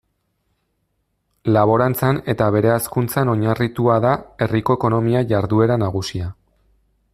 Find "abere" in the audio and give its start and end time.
2.53-2.73